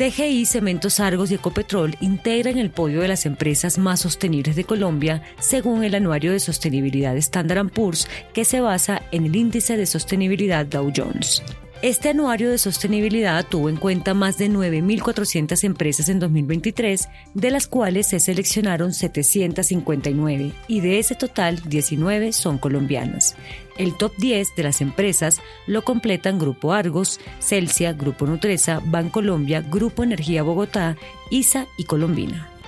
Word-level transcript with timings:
TGI, 0.00 0.46
Cementos 0.46 0.98
Argos 0.98 1.30
y 1.30 1.34
Ecopetrol 1.34 1.94
integran 2.00 2.56
el 2.56 2.70
podio 2.70 3.02
de 3.02 3.08
las 3.08 3.26
empresas 3.26 3.76
más 3.76 4.00
sostenibles 4.00 4.56
de 4.56 4.64
Colombia 4.64 5.20
según 5.40 5.84
el 5.84 5.94
anuario 5.94 6.32
de 6.32 6.40
sostenibilidad 6.40 7.14
Standard 7.18 7.68
Poor's 7.68 8.08
que 8.32 8.46
se 8.46 8.62
basa 8.62 9.02
en 9.12 9.26
el 9.26 9.36
índice 9.36 9.76
de 9.76 9.84
sostenibilidad 9.84 10.64
Dow 10.64 10.90
Jones. 10.96 11.42
Este 11.82 12.10
anuario 12.10 12.50
de 12.50 12.58
sostenibilidad 12.58 13.46
tuvo 13.46 13.70
en 13.70 13.76
cuenta 13.76 14.12
más 14.12 14.36
de 14.36 14.50
9.400 14.50 15.64
empresas 15.64 16.10
en 16.10 16.18
2023, 16.18 17.08
de 17.32 17.50
las 17.50 17.68
cuales 17.68 18.06
se 18.06 18.20
seleccionaron 18.20 18.92
759 18.92 20.52
y 20.68 20.80
de 20.80 20.98
ese 20.98 21.14
total 21.14 21.62
19 21.64 22.34
son 22.34 22.58
colombianas. 22.58 23.34
El 23.78 23.96
top 23.96 24.12
10 24.18 24.56
de 24.56 24.62
las 24.62 24.82
empresas 24.82 25.40
lo 25.66 25.80
completan 25.80 26.38
Grupo 26.38 26.74
Argos, 26.74 27.18
Celsia, 27.38 27.94
Grupo 27.94 28.26
Nutresa, 28.26 28.82
Bancolombia, 28.84 29.62
Grupo 29.62 30.04
Energía 30.04 30.42
Bogotá, 30.42 30.98
ISA 31.30 31.66
y 31.78 31.84
Colombina. 31.84 32.59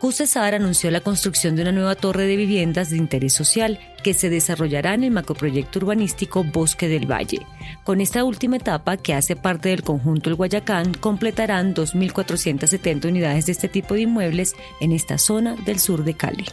QCESAR 0.00 0.54
anunció 0.54 0.92
la 0.92 1.00
construcción 1.00 1.56
de 1.56 1.62
una 1.62 1.72
nueva 1.72 1.96
torre 1.96 2.26
de 2.26 2.36
viviendas 2.36 2.90
de 2.90 2.96
interés 2.96 3.32
social 3.32 3.80
que 4.04 4.14
se 4.14 4.30
desarrollará 4.30 4.94
en 4.94 5.02
el 5.02 5.10
macroproyecto 5.10 5.80
urbanístico 5.80 6.44
Bosque 6.44 6.86
del 6.86 7.10
Valle. 7.10 7.44
Con 7.82 8.00
esta 8.00 8.22
última 8.22 8.58
etapa, 8.58 8.96
que 8.96 9.14
hace 9.14 9.34
parte 9.34 9.70
del 9.70 9.82
conjunto 9.82 10.30
El 10.30 10.36
Guayacán, 10.36 10.94
completarán 10.94 11.74
2.470 11.74 13.06
unidades 13.06 13.46
de 13.46 13.52
este 13.52 13.68
tipo 13.68 13.94
de 13.94 14.02
inmuebles 14.02 14.54
en 14.80 14.92
esta 14.92 15.18
zona 15.18 15.56
del 15.56 15.80
sur 15.80 16.04
de 16.04 16.14
Cali. 16.14 16.46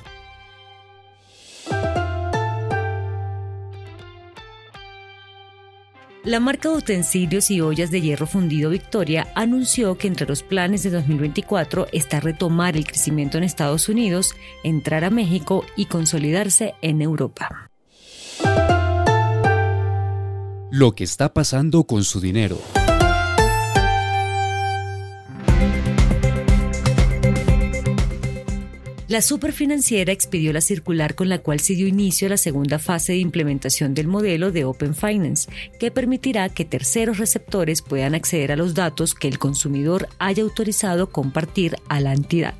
La 6.26 6.40
marca 6.40 6.70
de 6.70 6.78
utensilios 6.78 7.52
y 7.52 7.62
ollas 7.62 7.92
de 7.92 8.02
hierro 8.02 8.26
fundido 8.26 8.72
Victoria 8.72 9.28
anunció 9.36 9.96
que 10.00 10.08
entre 10.08 10.26
los 10.26 10.42
planes 10.42 10.82
de 10.82 10.90
2024 10.90 11.86
está 11.92 12.20
retomar 12.20 12.76
el 12.76 12.88
crecimiento 12.88 13.38
en 13.38 13.44
Estados 13.44 13.90
Unidos, 13.90 14.34
entrar 14.64 15.04
a 15.04 15.12
México 15.12 15.64
y 15.76 15.86
consolidarse 15.86 16.74
en 16.82 17.04
Europa. 17.04 17.70
Lo 20.72 20.96
que 20.96 21.04
está 21.04 21.32
pasando 21.32 21.84
con 21.84 22.04
su 22.04 22.20
dinero. 22.20 22.58
La 29.08 29.22
superfinanciera 29.22 30.12
expidió 30.12 30.52
la 30.52 30.62
circular 30.62 31.14
con 31.14 31.30
la 31.30 31.38
cual 31.38 31.60
se 31.60 31.76
dio 31.76 31.86
inicio 31.86 32.26
a 32.26 32.32
la 32.32 32.38
segunda 32.38 32.80
fase 32.80 33.12
de 33.12 33.20
implementación 33.20 33.94
del 33.94 34.08
modelo 34.08 34.52
de 34.52 34.66
Open 34.66 34.96
Finance, 34.96 35.48
que 35.80 35.92
permitirá 35.92 36.50
que 36.50 36.66
terceros 36.66 37.20
receptores 37.20 37.84
puedan 37.84 38.16
acceder 38.16 38.52
a 38.52 38.56
los 38.56 38.74
datos 38.74 39.14
que 39.14 39.28
el 39.28 39.38
consumidor 39.38 40.10
haya 40.18 40.42
autorizado 40.42 41.12
compartir 41.12 41.76
a 41.88 42.02
la 42.02 42.14
entidad. 42.14 42.56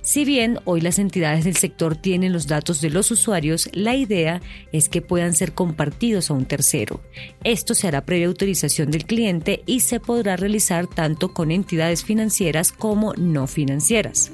Si 0.00 0.24
bien 0.24 0.60
hoy 0.66 0.82
las 0.82 1.00
entidades 1.00 1.44
del 1.44 1.56
sector 1.56 1.96
tienen 1.96 2.32
los 2.32 2.46
datos 2.46 2.80
de 2.80 2.90
los 2.90 3.10
usuarios, 3.10 3.68
la 3.72 3.96
idea 3.96 4.40
es 4.70 4.88
que 4.88 5.02
puedan 5.02 5.34
ser 5.34 5.52
compartidos 5.52 6.30
a 6.30 6.34
un 6.34 6.44
tercero. 6.44 7.00
Esto 7.42 7.74
se 7.74 7.88
hará 7.88 8.04
previa 8.04 8.28
autorización 8.28 8.92
del 8.92 9.04
cliente 9.04 9.62
y 9.66 9.80
se 9.80 9.98
podrá 9.98 10.36
realizar 10.36 10.86
tanto 10.86 11.32
con 11.32 11.50
entidades 11.50 12.04
financieras 12.04 12.70
como 12.70 13.14
no 13.14 13.48
financieras. 13.48 14.30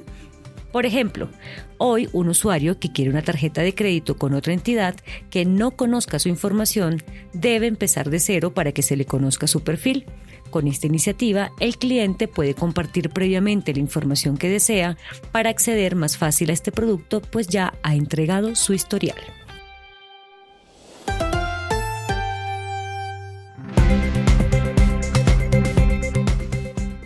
Por 0.75 0.87
ejemplo, 0.87 1.31
hoy 1.79 2.09
un 2.13 2.29
usuario 2.29 2.81
que 2.81 2.91
quiere 2.91 3.09
una 3.09 3.23
tarjeta 3.23 3.63
de 3.63 3.77
crédito 3.77 4.17
con 4.17 4.35
otra 4.35 4.53
entidad 4.53 4.97
que 5.31 5.45
no 5.45 5.71
conozca 5.71 6.19
su 6.19 6.29
información 6.29 7.01
debe 7.33 7.69
empezar 7.69 8.11
de 8.11 8.19
cero 8.19 8.55
para 8.55 8.73
que 8.73 8.83
se 8.83 8.97
le 8.97 9.05
conozca 9.05 9.47
su 9.47 9.63
perfil. 9.63 10.05
Con 10.51 10.67
esta 10.67 10.89
iniciativa, 10.89 11.53
el 11.61 11.79
cliente 11.79 12.27
puede 12.27 12.55
compartir 12.55 13.11
previamente 13.11 13.73
la 13.73 13.79
información 13.79 14.37
que 14.37 14.49
desea 14.49 14.97
para 15.31 15.49
acceder 15.49 15.95
más 15.95 16.17
fácil 16.17 16.51
a 16.51 16.55
este 16.55 16.73
producto, 16.73 17.21
pues 17.23 17.47
ya 17.47 17.75
ha 17.85 17.95
entregado 17.95 18.57
su 18.57 18.75
historial. 18.75 19.44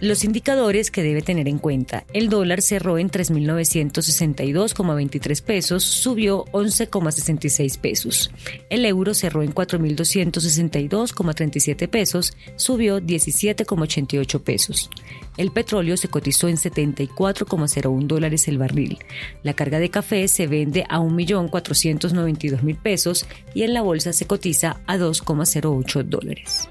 Los 0.00 0.22
indicadores 0.22 0.92
que 0.92 1.02
debe 1.02 1.22
tener 1.22 1.48
en 1.48 1.58
cuenta. 1.58 2.04
El 2.12 2.28
dólar 2.28 2.62
cerró 2.62 2.98
en 2.98 3.10
3.962,23 3.10 5.42
pesos, 5.42 5.82
subió 5.82 6.44
11,66 6.52 7.80
pesos. 7.80 8.30
El 8.70 8.84
euro 8.84 9.12
cerró 9.12 9.42
en 9.42 9.52
4.262,37 9.52 11.88
pesos, 11.88 12.32
subió 12.54 13.00
17,88 13.00 14.40
pesos. 14.40 14.88
El 15.36 15.50
petróleo 15.50 15.96
se 15.96 16.06
cotizó 16.06 16.46
en 16.46 16.58
74,01 16.58 18.06
dólares 18.06 18.46
el 18.46 18.58
barril. 18.58 18.98
La 19.42 19.54
carga 19.54 19.80
de 19.80 19.90
café 19.90 20.28
se 20.28 20.46
vende 20.46 20.84
a 20.88 21.00
1.492.000 21.00 22.80
pesos 22.80 23.26
y 23.52 23.64
en 23.64 23.74
la 23.74 23.82
bolsa 23.82 24.12
se 24.12 24.28
cotiza 24.28 24.80
a 24.86 24.96
2,08 24.96 26.04
dólares. 26.04 26.68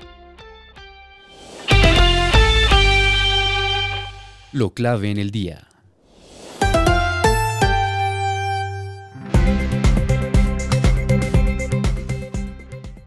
Lo 4.58 4.72
clave 4.72 5.12
en 5.12 5.20
el 5.20 5.30
día. 5.30 5.68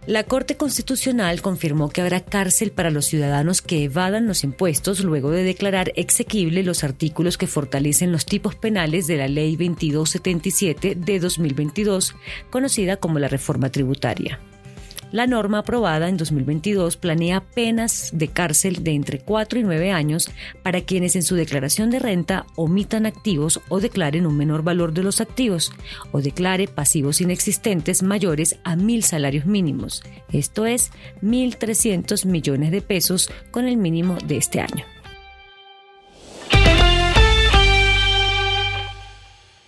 La 0.07 0.23
Corte 0.23 0.57
Constitucional 0.57 1.43
confirmó 1.43 1.89
que 1.89 2.03
habrá 2.03 2.21
cárcel 2.21 2.71
para 2.71 2.93
los 2.93 3.07
ciudadanos 3.07 3.63
que 3.63 3.83
evadan 3.83 4.29
los 4.29 4.45
impuestos 4.45 5.01
luego 5.01 5.33
de 5.33 5.43
declarar 5.43 5.91
exequible 5.97 6.63
los 6.63 6.85
artículos 6.85 7.37
que 7.37 7.49
fortalecen 7.49 8.13
los 8.13 8.27
tipos 8.27 8.55
penales 8.55 9.09
de 9.09 9.17
la 9.17 9.27
Ley 9.27 9.57
2277 9.57 10.95
de 10.95 11.19
2022, 11.19 12.15
conocida 12.51 12.99
como 12.99 13.19
la 13.19 13.27
reforma 13.27 13.71
tributaria. 13.71 14.39
La 15.13 15.27
norma 15.27 15.59
aprobada 15.59 16.09
en 16.09 16.17
2022 16.17 16.97
planea 16.97 17.41
penas 17.41 18.11
de 18.13 18.29
cárcel 18.29 18.85
de 18.85 18.93
entre 18.93 19.19
4 19.19 19.59
y 19.59 19.65
9 19.65 19.91
años 19.91 20.31
para 20.63 20.83
quienes 20.83 21.17
en 21.17 21.25
su 21.25 21.35
declaración 21.35 21.91
de 21.91 21.99
renta 21.99 22.47
omitan 22.55 23.07
activos 23.07 23.61
o 23.69 23.81
declaren 23.81 24.25
un 24.25 24.37
menor 24.37 24.63
valor 24.63 24.93
de 24.93 25.03
los 25.03 25.21
activos 25.21 25.73
o 26.13 26.21
declare 26.21 26.69
pasivos 26.69 27.21
inexistentes 27.21 28.05
mayores 28.05 28.61
a 28.63 28.77
mil 28.77 29.03
salarios 29.03 29.47
mínimos, 29.47 30.05
esto 30.33 30.65
es 30.65 30.93
1.300 31.23 32.25
millones 32.27 32.71
de 32.71 32.81
pesos 32.81 33.31
con 33.51 33.67
el 33.67 33.77
mínimo 33.77 34.17
de 34.25 34.37
este 34.37 34.61
año. 34.61 34.85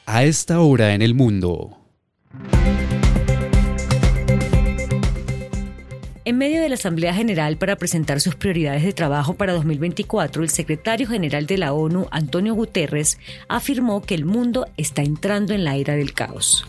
A 0.06 0.24
esta 0.24 0.60
hora 0.60 0.94
en 0.94 1.02
el 1.02 1.14
mundo. 1.14 1.81
En 6.32 6.38
medio 6.38 6.62
de 6.62 6.70
la 6.70 6.76
Asamblea 6.76 7.12
General 7.12 7.58
para 7.58 7.76
presentar 7.76 8.18
sus 8.18 8.36
prioridades 8.36 8.84
de 8.84 8.94
trabajo 8.94 9.34
para 9.34 9.52
2024, 9.52 10.42
el 10.42 10.48
secretario 10.48 11.06
general 11.06 11.44
de 11.44 11.58
la 11.58 11.74
ONU, 11.74 12.06
Antonio 12.10 12.54
Guterres, 12.54 13.18
afirmó 13.48 14.00
que 14.00 14.14
el 14.14 14.24
mundo 14.24 14.66
está 14.78 15.02
entrando 15.02 15.52
en 15.52 15.62
la 15.62 15.76
era 15.76 15.94
del 15.94 16.14
caos. 16.14 16.66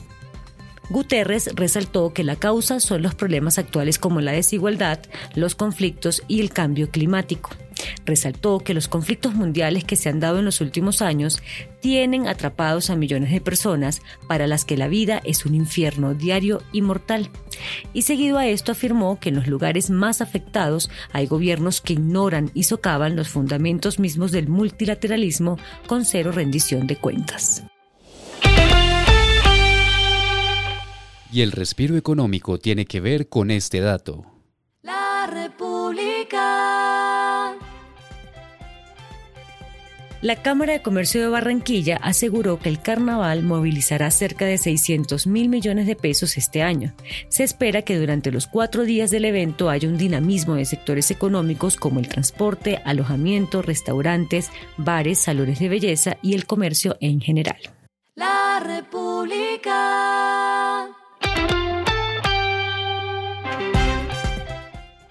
Guterres 0.90 1.50
resaltó 1.56 2.12
que 2.12 2.26
la 2.26 2.36
causa 2.36 2.82
son 2.82 3.04
los 3.04 3.16
problemas 3.16 3.58
actuales 3.58 4.00
como 4.00 4.20
la 4.20 4.34
desigualdad, 4.34 5.00
los 5.34 5.56
conflictos 5.56 6.24
y 6.28 6.42
el 6.42 6.50
cambio 6.50 6.90
climático. 6.90 7.52
Resaltó 8.06 8.60
que 8.60 8.74
los 8.74 8.88
conflictos 8.88 9.34
mundiales 9.34 9.84
que 9.84 9.96
se 9.96 10.10
han 10.10 10.20
dado 10.20 10.40
en 10.40 10.46
los 10.46 10.62
últimos 10.62 11.02
años 11.02 11.42
tienen 11.82 12.28
atrapados 12.28 12.90
a 12.90 12.96
millones 12.96 13.32
de 13.32 13.42
personas 13.42 14.02
para 14.28 14.48
las 14.48 14.66
que 14.66 14.78
la 14.78 14.88
vida 14.88 15.22
es 15.24 15.46
un 15.46 15.56
infierno 15.56 16.14
diario 16.14 16.62
y 16.72 16.82
mortal. 16.82 17.30
Y 17.94 18.04
seguido 18.04 18.38
a 18.38 18.48
esto 18.48 18.72
afirmó 18.72 19.20
que 19.20 19.30
en 19.30 19.36
los 19.36 19.48
lugares 19.48 19.90
más 19.90 20.22
afectados 20.22 20.90
hay 21.12 21.28
gobiernos 21.28 21.82
que 21.82 21.94
ignoran 21.94 22.52
y 22.54 22.64
socavan 22.64 23.16
los 23.16 23.30
fundamentos 23.30 24.00
mismos 24.00 24.32
del 24.32 24.48
multilateralismo 24.48 25.58
con 25.88 26.06
cero 26.06 26.32
rendición 26.32 26.88
de 26.88 26.98
cuentas. 26.98 27.64
Y 31.32 31.42
el 31.42 31.52
respiro 31.52 31.98
económico 31.98 32.60
tiene 32.60 32.86
que 32.86 33.00
ver 33.00 33.28
con 33.28 33.50
este 33.50 33.80
dato. 33.80 34.33
La 40.24 40.42
Cámara 40.42 40.72
de 40.72 40.82
Comercio 40.82 41.20
de 41.20 41.28
Barranquilla 41.28 41.98
aseguró 41.98 42.58
que 42.58 42.70
el 42.70 42.82
carnaval 42.82 43.44
movilizará 43.44 44.10
cerca 44.10 44.46
de 44.46 44.58
600 44.58 45.28
mil 45.28 45.50
millones 45.50 45.86
de 45.86 45.98
pesos 45.98 46.38
este 46.38 46.62
año. 46.64 46.94
Se 47.28 47.44
espera 47.44 47.82
que 47.82 48.00
durante 48.00 48.32
los 48.32 48.48
cuatro 48.48 48.84
días 48.86 49.12
del 49.12 49.26
evento 49.26 49.70
haya 49.70 49.90
un 49.90 49.98
dinamismo 49.98 50.56
de 50.56 50.64
sectores 50.64 51.12
económicos 51.12 51.76
como 51.76 52.00
el 52.00 52.08
transporte, 52.08 52.80
alojamiento, 52.86 53.62
restaurantes, 53.62 54.50
bares, 54.78 55.20
salones 55.20 55.60
de 55.60 55.68
belleza 55.68 56.16
y 56.22 56.36
el 56.36 56.46
comercio 56.46 56.96
en 57.02 57.20
general. 57.20 57.60
La 58.16 58.62
República. 58.66 59.74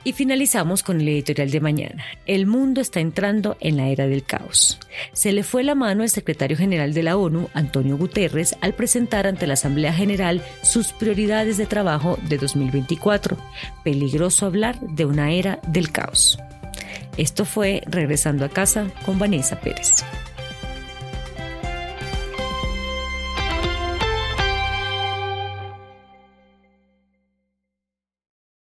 Y 0.05 0.13
finalizamos 0.13 0.83
con 0.83 1.01
el 1.01 1.09
editorial 1.09 1.51
de 1.51 1.61
mañana. 1.61 2.05
El 2.27 2.47
mundo 2.47 2.81
está 2.81 3.01
entrando 3.01 3.57
en 3.61 3.77
la 3.77 3.89
era 3.89 4.07
del 4.07 4.25
caos. 4.25 4.79
Se 5.13 5.33
le 5.33 5.43
fue 5.43 5.63
la 5.63 5.75
mano 5.75 6.03
al 6.03 6.11
secretario 6.11 6.57
general 6.57 6.93
de 6.93 7.03
la 7.03 7.17
ONU, 7.17 7.49
Antonio 7.55 7.97
Guterres, 7.97 8.57
al 8.61 8.75
presentar 8.75 9.27
ante 9.27 9.47
la 9.47 9.55
Asamblea 9.55 9.93
General 9.93 10.43
sus 10.63 10.93
prioridades 10.93 11.57
de 11.57 11.67
trabajo 11.67 12.19
de 12.29 12.39
2024. 12.39 13.37
Peligroso 13.85 14.47
hablar 14.47 14.81
de 14.81 15.05
una 15.05 15.33
era 15.33 15.61
del 15.69 15.93
caos. 15.93 16.39
Esto 17.17 17.45
fue 17.45 17.83
Regresando 17.87 18.45
a 18.45 18.49
casa 18.49 18.87
con 19.05 19.19
Vanessa 19.19 19.61
Pérez. 19.61 20.05